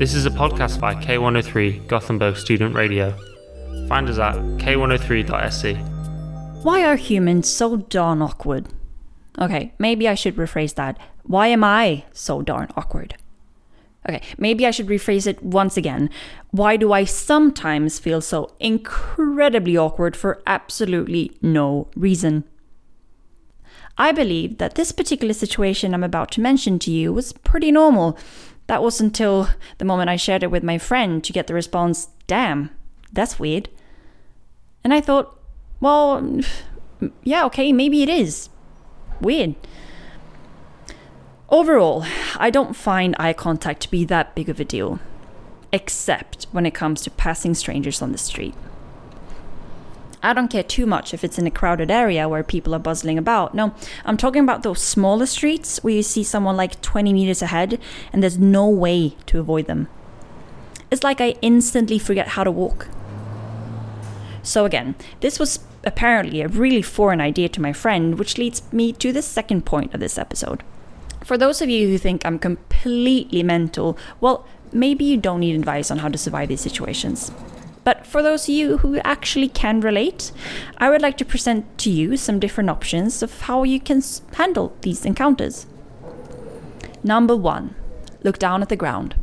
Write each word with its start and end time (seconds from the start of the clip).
This 0.00 0.14
is 0.14 0.24
a 0.24 0.30
podcast 0.30 0.80
by 0.80 0.94
K103 0.94 1.86
Gothenburg 1.86 2.38
Student 2.38 2.74
Radio. 2.74 3.14
Find 3.86 4.08
us 4.08 4.18
at 4.18 4.34
k103.se. 4.56 5.74
Why 6.62 6.84
are 6.84 6.96
humans 6.96 7.50
so 7.50 7.76
darn 7.76 8.22
awkward? 8.22 8.68
Okay, 9.38 9.74
maybe 9.78 10.08
I 10.08 10.14
should 10.14 10.36
rephrase 10.36 10.74
that. 10.76 10.98
Why 11.24 11.48
am 11.48 11.62
I 11.62 12.04
so 12.14 12.40
darn 12.40 12.68
awkward? 12.78 13.16
Okay, 14.08 14.22
maybe 14.38 14.66
I 14.66 14.70
should 14.70 14.86
rephrase 14.86 15.26
it 15.26 15.42
once 15.42 15.76
again. 15.76 16.08
Why 16.50 16.78
do 16.78 16.94
I 16.94 17.04
sometimes 17.04 17.98
feel 17.98 18.22
so 18.22 18.54
incredibly 18.58 19.76
awkward 19.76 20.16
for 20.16 20.42
absolutely 20.46 21.36
no 21.42 21.88
reason? 21.94 22.44
I 23.98 24.12
believe 24.12 24.56
that 24.56 24.76
this 24.76 24.92
particular 24.92 25.34
situation 25.34 25.92
I'm 25.92 26.02
about 26.02 26.30
to 26.30 26.40
mention 26.40 26.78
to 26.78 26.90
you 26.90 27.12
was 27.12 27.34
pretty 27.34 27.70
normal. 27.70 28.16
That 28.70 28.84
was 28.84 29.00
until 29.00 29.48
the 29.78 29.84
moment 29.84 30.10
I 30.10 30.14
shared 30.14 30.44
it 30.44 30.50
with 30.52 30.62
my 30.62 30.78
friend 30.78 31.24
to 31.24 31.32
get 31.32 31.48
the 31.48 31.54
response, 31.54 32.06
damn, 32.28 32.70
that's 33.12 33.36
weird. 33.36 33.68
And 34.84 34.94
I 34.94 35.00
thought, 35.00 35.36
well, 35.80 36.40
yeah, 37.24 37.44
okay, 37.46 37.72
maybe 37.72 38.04
it 38.04 38.08
is. 38.08 38.48
Weird. 39.20 39.56
Overall, 41.48 42.04
I 42.36 42.50
don't 42.50 42.76
find 42.76 43.16
eye 43.18 43.32
contact 43.32 43.80
to 43.80 43.90
be 43.90 44.04
that 44.04 44.36
big 44.36 44.48
of 44.48 44.60
a 44.60 44.64
deal, 44.64 45.00
except 45.72 46.46
when 46.52 46.64
it 46.64 46.72
comes 46.72 47.02
to 47.02 47.10
passing 47.10 47.54
strangers 47.54 48.00
on 48.00 48.12
the 48.12 48.18
street. 48.18 48.54
I 50.22 50.34
don't 50.34 50.48
care 50.48 50.62
too 50.62 50.84
much 50.84 51.14
if 51.14 51.24
it's 51.24 51.38
in 51.38 51.46
a 51.46 51.50
crowded 51.50 51.90
area 51.90 52.28
where 52.28 52.42
people 52.42 52.74
are 52.74 52.78
bustling 52.78 53.16
about. 53.16 53.54
No, 53.54 53.74
I'm 54.04 54.16
talking 54.16 54.42
about 54.42 54.62
those 54.62 54.82
smaller 54.82 55.26
streets 55.26 55.82
where 55.82 55.94
you 55.94 56.02
see 56.02 56.22
someone 56.22 56.56
like 56.56 56.80
20 56.82 57.12
meters 57.12 57.40
ahead 57.40 57.80
and 58.12 58.22
there's 58.22 58.38
no 58.38 58.68
way 58.68 59.16
to 59.26 59.40
avoid 59.40 59.66
them. 59.66 59.88
It's 60.90 61.02
like 61.02 61.20
I 61.20 61.36
instantly 61.40 61.98
forget 61.98 62.28
how 62.28 62.44
to 62.44 62.50
walk. 62.50 62.88
So, 64.42 64.64
again, 64.64 64.94
this 65.20 65.38
was 65.38 65.60
apparently 65.84 66.40
a 66.42 66.48
really 66.48 66.82
foreign 66.82 67.20
idea 67.20 67.48
to 67.50 67.62
my 67.62 67.72
friend, 67.72 68.18
which 68.18 68.38
leads 68.38 68.62
me 68.72 68.92
to 68.94 69.12
the 69.12 69.22
second 69.22 69.64
point 69.64 69.94
of 69.94 70.00
this 70.00 70.18
episode. 70.18 70.62
For 71.24 71.38
those 71.38 71.62
of 71.62 71.68
you 71.68 71.88
who 71.88 71.98
think 71.98 72.24
I'm 72.24 72.38
completely 72.38 73.42
mental, 73.42 73.96
well, 74.20 74.46
maybe 74.72 75.04
you 75.04 75.16
don't 75.16 75.40
need 75.40 75.54
advice 75.54 75.90
on 75.90 75.98
how 75.98 76.08
to 76.08 76.18
survive 76.18 76.48
these 76.48 76.60
situations. 76.60 77.30
But 77.82 78.06
for 78.06 78.22
those 78.22 78.44
of 78.48 78.54
you 78.54 78.78
who 78.78 78.98
actually 78.98 79.48
can 79.48 79.80
relate, 79.80 80.32
I 80.78 80.90
would 80.90 81.02
like 81.02 81.16
to 81.18 81.24
present 81.24 81.78
to 81.78 81.90
you 81.90 82.16
some 82.16 82.38
different 82.38 82.70
options 82.70 83.22
of 83.22 83.42
how 83.42 83.62
you 83.62 83.80
can 83.80 84.02
handle 84.34 84.76
these 84.82 85.06
encounters. 85.06 85.66
Number 87.02 87.34
one, 87.34 87.74
look 88.22 88.38
down 88.38 88.62
at 88.62 88.68
the 88.68 88.76
ground. 88.76 89.14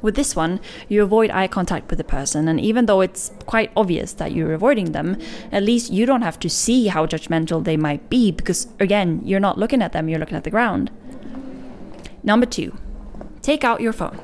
With 0.00 0.16
this 0.16 0.34
one, 0.34 0.60
you 0.88 1.02
avoid 1.02 1.30
eye 1.30 1.46
contact 1.46 1.88
with 1.88 1.98
the 1.98 2.04
person, 2.04 2.48
and 2.48 2.60
even 2.60 2.86
though 2.86 3.00
it's 3.00 3.30
quite 3.46 3.70
obvious 3.76 4.12
that 4.14 4.32
you're 4.32 4.52
avoiding 4.52 4.92
them, 4.92 5.16
at 5.52 5.62
least 5.62 5.92
you 5.92 6.06
don't 6.06 6.22
have 6.22 6.40
to 6.40 6.50
see 6.50 6.88
how 6.88 7.06
judgmental 7.06 7.62
they 7.62 7.76
might 7.76 8.10
be 8.10 8.32
because, 8.32 8.66
again, 8.80 9.20
you're 9.24 9.38
not 9.38 9.58
looking 9.58 9.80
at 9.80 9.92
them, 9.92 10.08
you're 10.08 10.18
looking 10.18 10.36
at 10.36 10.44
the 10.44 10.50
ground. 10.50 10.90
Number 12.24 12.46
two, 12.46 12.76
take 13.42 13.62
out 13.62 13.80
your 13.80 13.92
phone. 13.92 14.18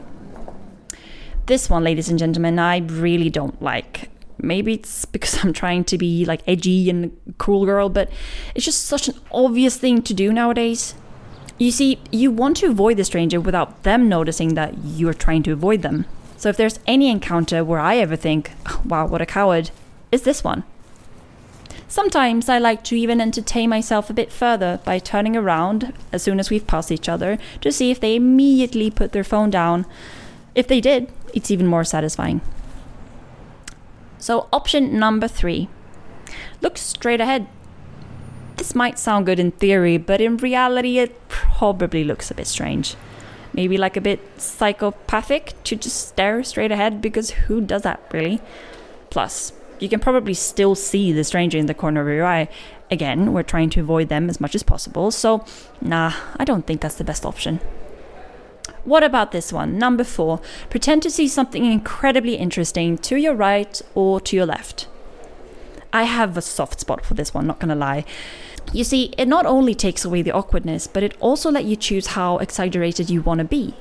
This 1.48 1.70
one, 1.70 1.82
ladies 1.82 2.10
and 2.10 2.18
gentlemen, 2.18 2.58
I 2.58 2.76
really 2.76 3.30
don't 3.30 3.62
like. 3.62 4.10
Maybe 4.36 4.74
it's 4.74 5.06
because 5.06 5.42
I'm 5.42 5.54
trying 5.54 5.82
to 5.84 5.96
be 5.96 6.26
like 6.26 6.42
edgy 6.46 6.90
and 6.90 7.18
cool 7.38 7.64
girl, 7.64 7.88
but 7.88 8.10
it's 8.54 8.66
just 8.66 8.84
such 8.84 9.08
an 9.08 9.14
obvious 9.32 9.78
thing 9.78 10.02
to 10.02 10.12
do 10.12 10.30
nowadays. 10.30 10.94
You 11.56 11.70
see, 11.70 12.00
you 12.12 12.30
want 12.30 12.58
to 12.58 12.66
avoid 12.66 12.98
the 12.98 13.04
stranger 13.04 13.40
without 13.40 13.82
them 13.82 14.10
noticing 14.10 14.56
that 14.56 14.74
you're 14.84 15.14
trying 15.14 15.42
to 15.44 15.52
avoid 15.52 15.80
them. 15.80 16.04
So 16.36 16.50
if 16.50 16.58
there's 16.58 16.80
any 16.86 17.08
encounter 17.08 17.64
where 17.64 17.80
I 17.80 17.96
ever 17.96 18.14
think, 18.14 18.50
oh, 18.66 18.82
wow, 18.84 19.06
what 19.06 19.22
a 19.22 19.26
coward, 19.26 19.70
is 20.12 20.24
this 20.24 20.44
one. 20.44 20.64
Sometimes 21.88 22.50
I 22.50 22.58
like 22.58 22.84
to 22.84 22.94
even 22.94 23.22
entertain 23.22 23.70
myself 23.70 24.10
a 24.10 24.12
bit 24.12 24.30
further 24.30 24.80
by 24.84 24.98
turning 24.98 25.34
around 25.34 25.94
as 26.12 26.22
soon 26.22 26.40
as 26.40 26.50
we've 26.50 26.66
passed 26.66 26.92
each 26.92 27.08
other 27.08 27.38
to 27.62 27.72
see 27.72 27.90
if 27.90 28.00
they 28.00 28.16
immediately 28.16 28.90
put 28.90 29.12
their 29.12 29.24
phone 29.24 29.48
down. 29.48 29.86
If 30.54 30.68
they 30.68 30.82
did, 30.82 31.10
it's 31.34 31.50
even 31.50 31.66
more 31.66 31.84
satisfying. 31.84 32.40
So, 34.18 34.48
option 34.52 34.98
number 34.98 35.28
three 35.28 35.68
look 36.60 36.76
straight 36.76 37.20
ahead. 37.20 37.46
This 38.56 38.74
might 38.74 38.98
sound 38.98 39.26
good 39.26 39.38
in 39.38 39.52
theory, 39.52 39.98
but 39.98 40.20
in 40.20 40.36
reality, 40.36 40.98
it 40.98 41.28
probably 41.28 42.02
looks 42.02 42.30
a 42.30 42.34
bit 42.34 42.46
strange. 42.46 42.96
Maybe 43.52 43.78
like 43.78 43.96
a 43.96 44.00
bit 44.00 44.20
psychopathic 44.40 45.54
to 45.64 45.76
just 45.76 46.08
stare 46.08 46.42
straight 46.42 46.72
ahead 46.72 47.00
because 47.00 47.30
who 47.30 47.60
does 47.60 47.82
that 47.82 48.00
really? 48.12 48.40
Plus, 49.10 49.52
you 49.78 49.88
can 49.88 50.00
probably 50.00 50.34
still 50.34 50.74
see 50.74 51.12
the 51.12 51.24
stranger 51.24 51.56
in 51.56 51.66
the 51.66 51.74
corner 51.74 52.00
of 52.00 52.14
your 52.14 52.26
eye. 52.26 52.48
Again, 52.90 53.32
we're 53.32 53.42
trying 53.42 53.70
to 53.70 53.80
avoid 53.80 54.08
them 54.08 54.28
as 54.28 54.40
much 54.40 54.54
as 54.54 54.62
possible, 54.62 55.10
so 55.10 55.44
nah, 55.80 56.12
I 56.36 56.44
don't 56.44 56.66
think 56.66 56.80
that's 56.80 56.96
the 56.96 57.04
best 57.04 57.24
option. 57.24 57.60
What 58.88 59.04
about 59.04 59.32
this 59.32 59.52
one? 59.52 59.76
Number 59.76 60.02
four, 60.02 60.40
pretend 60.70 61.02
to 61.02 61.10
see 61.10 61.28
something 61.28 61.62
incredibly 61.62 62.36
interesting 62.36 62.96
to 62.98 63.16
your 63.16 63.34
right 63.34 63.82
or 63.94 64.18
to 64.22 64.34
your 64.34 64.46
left. 64.46 64.88
I 65.92 66.04
have 66.04 66.38
a 66.38 66.40
soft 66.40 66.80
spot 66.80 67.04
for 67.04 67.12
this 67.12 67.34
one, 67.34 67.46
not 67.46 67.58
gonna 67.58 67.74
lie. 67.74 68.06
You 68.72 68.84
see, 68.84 69.12
it 69.18 69.28
not 69.28 69.44
only 69.44 69.74
takes 69.74 70.06
away 70.06 70.22
the 70.22 70.32
awkwardness, 70.32 70.86
but 70.86 71.02
it 71.02 71.14
also 71.20 71.50
let 71.50 71.66
you 71.66 71.76
choose 71.76 72.08
how 72.08 72.38
exaggerated 72.38 73.10
you 73.10 73.20
want 73.20 73.40
to 73.40 73.44
be. 73.44 73.74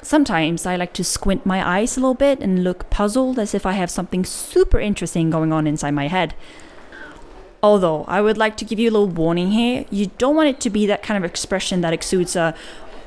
Sometimes 0.00 0.64
I 0.64 0.76
like 0.76 0.92
to 0.92 1.02
squint 1.02 1.44
my 1.44 1.68
eyes 1.78 1.96
a 1.96 2.00
little 2.00 2.14
bit 2.14 2.38
and 2.38 2.62
look 2.62 2.88
puzzled 2.88 3.36
as 3.36 3.52
if 3.52 3.66
I 3.66 3.72
have 3.72 3.90
something 3.90 4.24
super 4.24 4.78
interesting 4.78 5.30
going 5.30 5.52
on 5.52 5.66
inside 5.66 5.90
my 5.90 6.06
head. 6.06 6.36
Although, 7.64 8.04
I 8.06 8.20
would 8.20 8.38
like 8.38 8.56
to 8.58 8.64
give 8.64 8.78
you 8.78 8.90
a 8.90 8.92
little 8.92 9.08
warning 9.08 9.50
here 9.50 9.86
you 9.90 10.12
don't 10.18 10.36
want 10.36 10.50
it 10.50 10.60
to 10.60 10.70
be 10.70 10.86
that 10.86 11.02
kind 11.02 11.18
of 11.18 11.28
expression 11.28 11.80
that 11.80 11.92
exudes 11.92 12.36
a, 12.36 12.54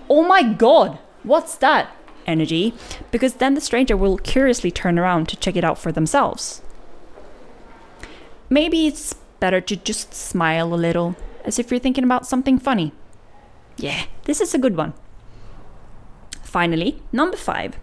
oh 0.10 0.24
my 0.28 0.44
god, 0.44 1.00
what's 1.24 1.56
that? 1.58 1.96
energy, 2.28 2.74
because 3.12 3.36
then 3.36 3.54
the 3.54 3.62
stranger 3.62 3.98
will 3.98 4.18
curiously 4.18 4.72
turn 4.72 5.00
around 5.00 5.30
to 5.30 5.36
check 5.38 5.56
it 5.56 5.64
out 5.64 5.78
for 5.78 5.92
themselves. 5.92 6.62
Maybe 8.50 8.88
it's 8.88 9.14
better 9.40 9.62
to 9.62 9.76
just 9.76 10.14
smile 10.14 10.74
a 10.74 10.76
little, 10.76 11.16
as 11.44 11.60
if 11.60 11.72
you're 11.72 11.80
thinking 11.80 12.04
about 12.04 12.28
something 12.28 12.60
funny. 12.60 12.94
Yeah, 13.78 14.06
this 14.26 14.40
is 14.40 14.54
a 14.54 14.60
good 14.60 14.78
one. 14.78 14.94
Finally, 16.44 17.02
number 17.12 17.38
five. 17.38 17.78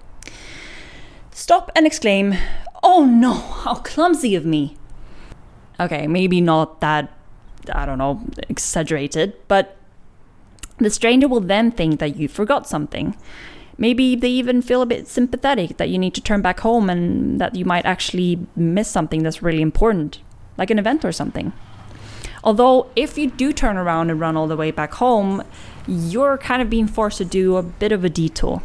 Stop 1.33 1.71
and 1.75 1.87
exclaim, 1.87 2.35
Oh 2.83 3.05
no, 3.05 3.35
how 3.35 3.77
clumsy 3.77 4.35
of 4.35 4.45
me! 4.45 4.77
Okay, 5.79 6.07
maybe 6.07 6.41
not 6.41 6.81
that, 6.81 7.11
I 7.73 7.87
don't 7.87 7.99
know, 7.99 8.23
exaggerated, 8.49 9.35
but 9.49 9.77
the 10.81 10.91
stranger 10.91 11.29
will 11.29 11.41
then 11.41 11.71
think 11.71 12.01
that 12.01 12.17
you 12.17 12.29
forgot 12.29 12.67
something. 12.67 13.17
Maybe 13.79 14.15
they 14.15 14.29
even 14.29 14.61
feel 14.61 14.83
a 14.83 14.87
bit 14.87 15.09
sympathetic 15.09 15.79
that 15.79 15.89
you 15.89 15.99
need 15.99 16.15
to 16.15 16.21
turn 16.21 16.43
back 16.43 16.61
home 16.61 16.91
and 16.91 17.41
that 17.41 17.55
you 17.55 17.65
might 17.65 17.87
actually 17.87 18.39
miss 18.55 18.91
something 18.91 19.23
that's 19.23 19.43
really 19.43 19.63
important, 19.63 20.21
like 20.59 20.71
an 20.71 20.79
event 20.79 21.05
or 21.05 21.13
something. 21.13 21.53
Although, 22.45 22.91
if 22.97 23.19
you 23.19 23.31
do 23.31 23.53
turn 23.53 23.77
around 23.77 24.11
and 24.11 24.21
run 24.21 24.37
all 24.37 24.47
the 24.47 24.57
way 24.57 24.71
back 24.71 24.95
home, 24.95 25.43
you're 25.87 26.39
kind 26.39 26.63
of 26.63 26.71
being 26.71 26.87
forced 26.87 27.19
to 27.19 27.25
do 27.25 27.57
a 27.57 27.63
bit 27.63 27.93
of 27.93 28.05
a 28.05 28.09
detour. 28.09 28.63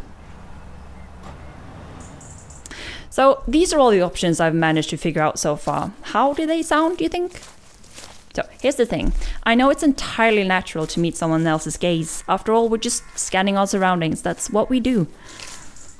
So, 3.10 3.42
these 3.48 3.72
are 3.72 3.78
all 3.78 3.90
the 3.90 4.02
options 4.02 4.40
I've 4.40 4.54
managed 4.54 4.90
to 4.90 4.96
figure 4.98 5.22
out 5.22 5.38
so 5.38 5.56
far. 5.56 5.92
How 6.02 6.34
do 6.34 6.46
they 6.46 6.62
sound, 6.62 6.98
do 6.98 7.04
you 7.04 7.10
think? 7.10 7.40
So, 8.36 8.46
here's 8.60 8.76
the 8.76 8.84
thing 8.84 9.14
I 9.44 9.54
know 9.54 9.70
it's 9.70 9.82
entirely 9.82 10.44
natural 10.44 10.86
to 10.88 11.00
meet 11.00 11.16
someone 11.16 11.46
else's 11.46 11.78
gaze. 11.78 12.22
After 12.28 12.52
all, 12.52 12.68
we're 12.68 12.76
just 12.76 13.02
scanning 13.18 13.56
our 13.56 13.66
surroundings, 13.66 14.20
that's 14.20 14.50
what 14.50 14.68
we 14.68 14.78
do. 14.78 15.06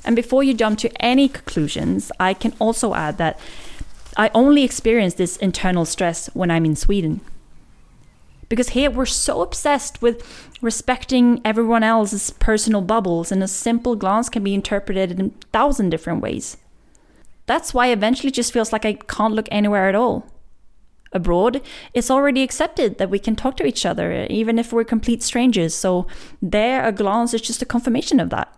And 0.05 0.15
before 0.15 0.45
you 0.45 0.53
jump 0.53 0.79
to 0.81 1.03
any 1.03 1.31
conclusions, 1.31 2.13
I 2.21 2.35
can 2.35 2.53
also 2.59 2.93
add 2.93 3.17
that 3.17 3.41
I 4.19 4.31
only 4.35 4.65
experience 4.65 5.15
this 5.15 5.39
internal 5.39 5.87
stress 5.87 6.27
when 6.35 6.51
I'm 6.51 6.67
in 6.67 6.77
Sweden. 6.77 7.23
Because 8.51 8.69
here 8.69 8.91
we're 8.91 9.07
so 9.07 9.41
obsessed 9.41 10.03
with 10.03 10.23
respecting 10.61 11.41
everyone 11.43 11.83
else's 11.83 12.29
personal 12.33 12.83
bubbles, 12.83 13.33
and 13.33 13.43
a 13.43 13.49
simple 13.49 13.97
glance 13.97 14.29
can 14.29 14.45
be 14.45 14.53
interpreted 14.53 15.11
in 15.11 15.21
a 15.29 15.47
thousand 15.55 15.89
different 15.89 16.21
ways. 16.21 16.59
That's 17.47 17.73
why 17.73 17.87
eventually 17.87 18.29
it 18.29 18.35
just 18.35 18.53
feels 18.53 18.75
like 18.75 18.85
I 18.85 18.93
can't 18.93 19.33
look 19.33 19.49
anywhere 19.51 19.89
at 19.89 19.95
all. 19.95 20.31
Abroad, 21.13 21.63
it's 21.95 22.11
already 22.11 22.43
accepted 22.43 22.99
that 22.99 23.11
we 23.11 23.19
can 23.19 23.37
talk 23.37 23.57
to 23.57 23.67
each 23.67 23.87
other, 23.87 24.27
even 24.29 24.59
if 24.59 24.73
we're 24.73 24.85
complete 24.85 25.23
strangers, 25.23 25.75
so 25.75 26.07
there, 26.43 26.87
a 26.87 26.93
glance 26.93 27.33
is 27.33 27.41
just 27.41 27.63
a 27.63 27.67
confirmation 27.67 28.21
of 28.21 28.31
that. 28.31 28.53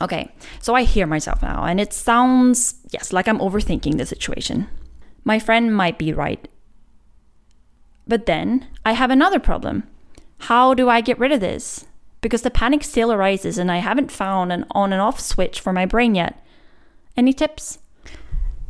Okay, 0.00 0.32
so 0.60 0.74
I 0.74 0.84
hear 0.84 1.06
myself 1.06 1.42
now, 1.42 1.64
and 1.64 1.80
it 1.80 1.92
sounds, 1.92 2.76
yes, 2.90 3.12
like 3.12 3.28
I'm 3.28 3.38
overthinking 3.38 3.98
the 3.98 4.06
situation. 4.06 4.66
My 5.24 5.38
friend 5.38 5.76
might 5.76 5.98
be 5.98 6.12
right. 6.12 6.48
But 8.08 8.26
then 8.26 8.66
I 8.84 8.92
have 8.92 9.10
another 9.10 9.38
problem. 9.38 9.84
How 10.38 10.72
do 10.72 10.88
I 10.88 11.02
get 11.02 11.18
rid 11.18 11.32
of 11.32 11.40
this? 11.40 11.84
because 12.20 12.42
the 12.42 12.50
panic 12.50 12.84
still 12.84 13.12
arises 13.12 13.58
and 13.58 13.70
I 13.70 13.78
haven't 13.78 14.10
found 14.10 14.52
an 14.52 14.66
on 14.72 14.92
and 14.92 15.00
off 15.00 15.20
switch 15.20 15.60
for 15.60 15.72
my 15.72 15.86
brain 15.86 16.14
yet. 16.14 16.44
Any 17.16 17.32
tips? 17.32 17.78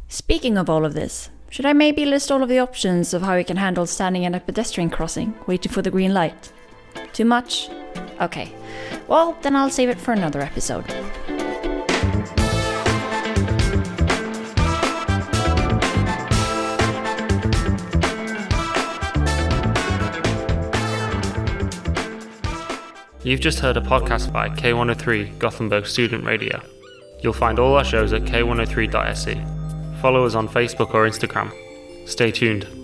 Speaking 0.08 0.56
of 0.56 0.70
all 0.70 0.84
of 0.84 0.94
this, 0.94 1.30
should 1.50 1.66
I 1.66 1.72
maybe 1.72 2.06
list 2.06 2.30
all 2.30 2.44
of 2.44 2.48
the 2.48 2.60
options 2.60 3.12
of 3.12 3.22
how 3.22 3.34
you 3.34 3.44
can 3.44 3.56
handle 3.56 3.84
standing 3.84 4.24
at 4.24 4.36
a 4.36 4.40
pedestrian 4.40 4.88
crossing, 4.88 5.34
waiting 5.48 5.72
for 5.72 5.82
the 5.82 5.90
green 5.90 6.14
light? 6.14 6.52
Too 7.12 7.24
much? 7.24 7.68
Okay. 8.20 8.54
Well, 9.08 9.36
then 9.42 9.56
I'll 9.56 9.68
save 9.68 9.88
it 9.88 9.98
for 9.98 10.12
another 10.12 10.40
episode. 10.40 10.84
You've 23.24 23.40
just 23.40 23.58
heard 23.58 23.76
a 23.76 23.80
podcast 23.80 24.32
by 24.32 24.48
K103 24.50 25.38
Gothenburg 25.40 25.86
Student 25.86 26.24
Radio. 26.24 26.62
You'll 27.20 27.32
find 27.32 27.58
all 27.58 27.74
our 27.74 27.84
shows 27.84 28.12
at 28.12 28.22
k103.se. 28.22 29.59
Follow 30.00 30.24
us 30.24 30.34
on 30.34 30.48
Facebook 30.48 30.94
or 30.94 31.06
Instagram. 31.06 31.52
Stay 32.08 32.30
tuned. 32.30 32.79